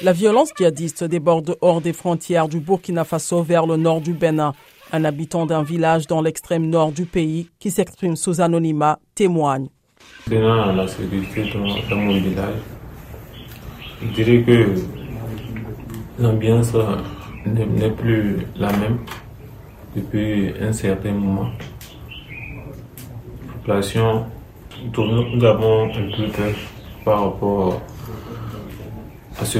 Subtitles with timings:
[0.00, 4.52] La violence djihadiste déborde hors des frontières du Burkina Faso vers le nord du Bénin.
[4.92, 9.66] Un habitant d'un village dans l'extrême nord du pays qui s'exprime sous anonymat témoigne.
[10.30, 12.54] Tenant la sécurité dans, mon village,
[14.00, 14.74] je dirais que
[16.20, 16.72] l'ambiance
[17.44, 19.00] n'est plus la même
[19.96, 21.50] depuis un certain moment.
[23.48, 24.26] La population,
[24.96, 26.54] nous avons un peu peur
[27.04, 27.82] par rapport
[29.44, 29.58] ce.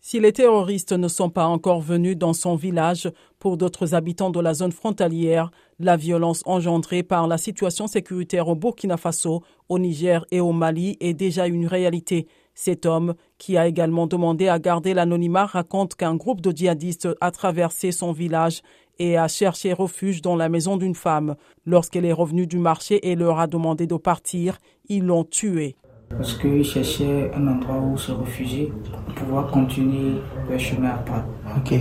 [0.00, 4.40] Si les terroristes ne sont pas encore venus dans son village, pour d'autres habitants de
[4.40, 10.24] la zone frontalière, la violence engendrée par la situation sécuritaire au Burkina Faso, au Niger
[10.30, 12.26] et au Mali est déjà une réalité.
[12.54, 17.30] Cet homme, qui a également demandé à garder l'anonymat, raconte qu'un groupe de djihadistes a
[17.30, 18.62] traversé son village
[18.98, 21.36] et a cherché refuge dans la maison d'une femme.
[21.66, 25.76] Lorsqu'elle est revenue du marché et leur a demandé de partir, ils l'ont tuée
[26.10, 31.24] parce qu'ils cherchaient un endroit où se réfugier pour pouvoir continuer leur chemin à pas.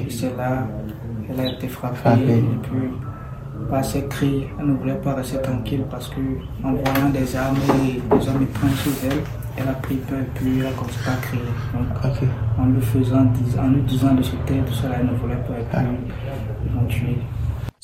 [0.09, 0.67] C'est là
[1.25, 2.89] qu'elle a été frappée et puis
[3.69, 6.21] par ses cris, elle ne voulait pas rester tranquille parce que
[6.63, 9.17] en voyant des armes et des hommes prendre sur elle,
[9.57, 11.41] elle a pris peur et puis elle a commencé à crier.
[11.73, 11.87] Donc,
[12.59, 13.25] en lui faisant,
[13.59, 16.13] en lui disant de se taire, tout cela, elle ne voulait pas et puis
[16.65, 17.17] ils l'ont tué.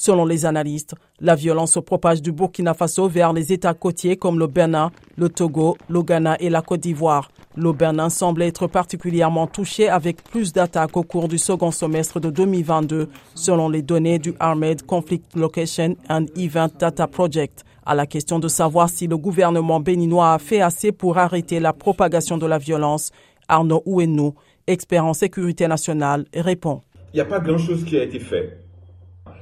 [0.06, 4.38] Selon les analystes, la violence se propage du Burkina Faso vers les États côtiers comme
[4.38, 7.32] le Bénin, le Togo, le Ghana et la Côte d'Ivoire.
[7.56, 12.30] Le Bénin semble être particulièrement touché avec plus d'attaques au cours du second semestre de
[12.30, 17.64] 2022, selon les données du Armed Conflict Location and Event Data Project.
[17.86, 21.72] À la question de savoir si le gouvernement béninois a fait assez pour arrêter la
[21.72, 23.12] propagation de la violence,
[23.48, 24.34] Arnaud Ouenou,
[24.68, 26.82] expert en sécurité nationale, répond.
[27.14, 28.63] Il n'y a pas grand-chose qui a été fait.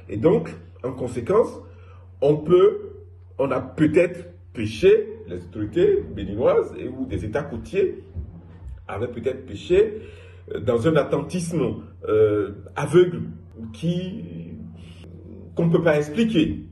[0.08, 0.50] Et donc,
[0.82, 1.60] en conséquence,
[2.20, 2.92] on peut,
[3.38, 8.02] on a peut-être péché, les autorités béninoises et ou des États côtiers
[8.88, 10.02] avaient peut-être péché
[10.54, 13.22] euh, dans un attentisme euh, aveugle
[15.54, 16.66] qu'on ne peut pas expliquer.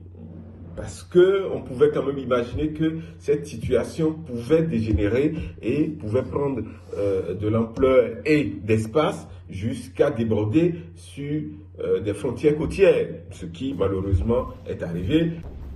[0.75, 6.61] Parce qu'on pouvait quand même imaginer que cette situation pouvait dégénérer et pouvait prendre
[6.97, 11.41] euh, de l'ampleur et d'espace jusqu'à déborder sur
[11.79, 15.33] euh, des frontières côtières, ce qui malheureusement est arrivé.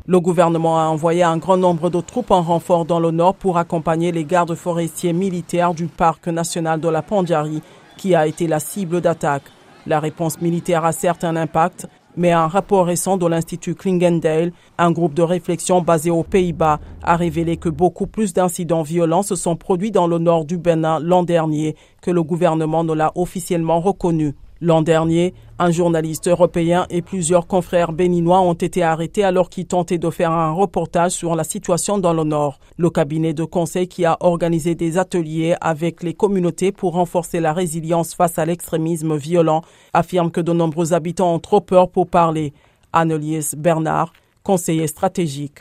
[0.08, 3.58] Le gouvernement a envoyé un grand nombre de troupes en renfort dans le nord pour
[3.58, 7.62] accompagner les gardes forestiers militaires du parc national de la Pandjari,
[7.98, 9.44] qui a été la cible d'attaque.
[9.88, 11.88] La réponse militaire a certes un impact,
[12.18, 17.16] mais un rapport récent de l'Institut Klingendale, un groupe de réflexion basé aux Pays-Bas, a
[17.16, 21.24] révélé que beaucoup plus d'incidents violents se sont produits dans le nord du Bénin l'an
[21.24, 24.36] dernier que le gouvernement ne l'a officiellement reconnu.
[24.66, 30.00] L'an dernier, un journaliste européen et plusieurs confrères béninois ont été arrêtés alors qu'ils tentaient
[30.00, 32.58] de faire un reportage sur la situation dans le Nord.
[32.80, 37.54] Le cabinet de conseil qui a organisé des ateliers avec les communautés pour renforcer la
[37.54, 39.62] résilience face à l'extrémisme violent
[39.94, 42.52] affirme que de nombreux habitants ont trop peur pour parler.
[42.92, 45.60] Annelies Bernard, conseiller stratégique.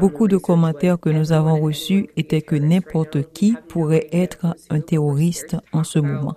[0.00, 5.56] Beaucoup de commentaires que nous avons reçus étaient que n'importe qui pourrait être un terroriste
[5.72, 6.34] en ce moment.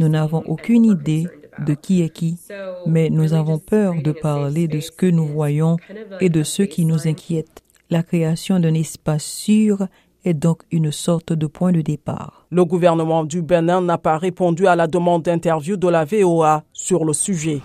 [0.00, 1.26] Nous n'avons aucune idée
[1.66, 2.38] de qui est qui,
[2.86, 5.76] mais nous avons peur de parler de ce que nous voyons
[6.22, 7.62] et de ce qui nous inquiète.
[7.90, 9.88] La création d'un espace sûr
[10.24, 12.46] est donc une sorte de point de départ.
[12.50, 17.04] Le gouvernement du Bénin n'a pas répondu à la demande d'interview de la VOA sur
[17.04, 17.60] le sujet.